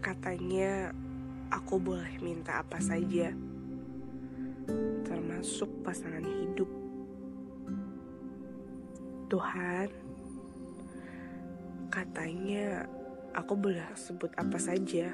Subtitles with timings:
[0.00, 0.90] Katanya
[1.52, 3.30] aku boleh minta apa saja,
[5.04, 6.66] termasuk pasangan hidup.
[9.30, 9.86] Tuhan,
[11.92, 12.88] katanya
[13.36, 15.12] aku boleh sebut apa saja.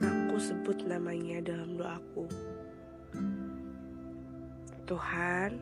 [0.00, 2.30] Aku sebut namanya dalam doaku.
[4.88, 5.60] Tuhan,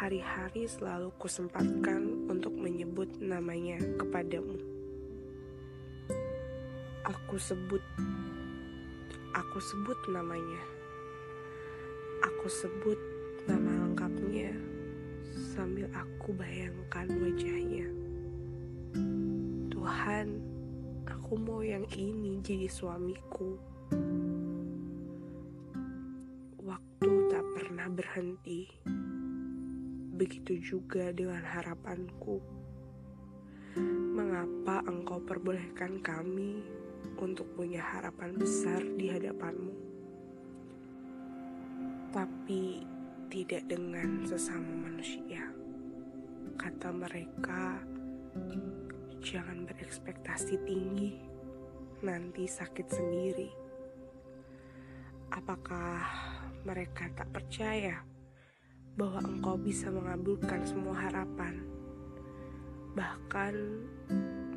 [0.00, 4.56] hari-hari selalu kusempatkan untuk menyebut namanya kepadamu.
[7.04, 7.84] Aku sebut,
[9.36, 10.64] aku sebut namanya.
[12.24, 12.96] Aku sebut
[13.44, 14.56] nama lengkapnya
[15.52, 17.84] sambil aku bayangkan wajahnya.
[19.68, 20.26] Tuhan,
[21.04, 23.60] aku mau yang ini jadi suamiku.
[26.64, 28.64] Waktu tak pernah berhenti.
[30.20, 32.44] Begitu juga dengan harapanku.
[34.12, 36.60] Mengapa engkau perbolehkan kami
[37.16, 39.72] untuk punya harapan besar di hadapanmu?
[42.12, 42.84] Tapi
[43.32, 45.40] tidak dengan sesama manusia.
[46.60, 47.80] Kata mereka,
[49.24, 51.16] jangan berekspektasi tinggi,
[52.04, 53.48] nanti sakit sendiri.
[55.32, 56.04] Apakah
[56.68, 58.09] mereka tak percaya
[58.98, 61.62] bahwa engkau bisa mengabulkan semua harapan,
[62.98, 63.54] bahkan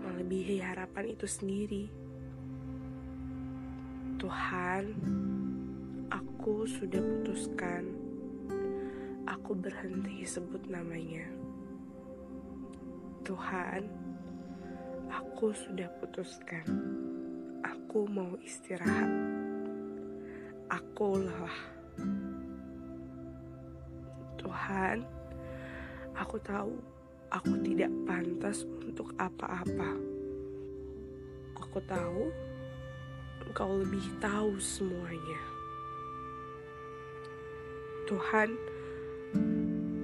[0.02, 1.84] melebihi harapan itu sendiri?
[4.24, 4.96] Tuhan,
[6.08, 7.92] aku sudah putuskan.
[9.28, 11.28] Aku berhenti sebut namanya.
[13.28, 13.88] Tuhan,
[15.12, 16.64] aku sudah putuskan.
[17.64, 19.12] Aku mau istirahat.
[20.72, 21.60] Aku lelah.
[24.54, 25.02] Tuhan,
[26.14, 26.78] aku tahu
[27.34, 29.98] aku tidak pantas untuk apa-apa.
[31.58, 32.30] Aku tahu
[33.50, 35.42] engkau lebih tahu semuanya.
[38.06, 38.54] Tuhan,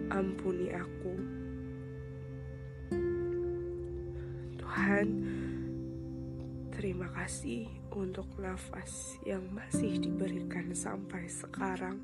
[0.10, 1.14] ampuni aku.
[4.58, 5.08] Tuhan,
[6.74, 12.02] terima kasih untuk nafas yang masih diberikan sampai sekarang,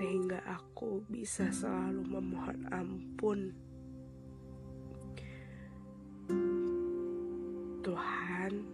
[0.00, 3.52] sehingga aku bisa selalu memohon ampun.
[7.84, 8.64] Tuhan,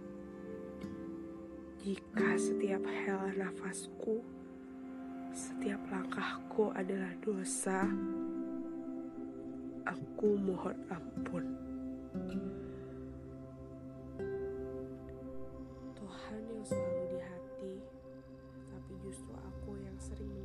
[1.83, 4.23] jika setiap hela nafasku,
[5.35, 7.91] setiap langkahku adalah dosa,
[9.83, 11.45] aku mohon ampun.
[15.91, 17.75] Tuhan yang selalu di hati,
[18.71, 20.36] tapi justru aku yang sering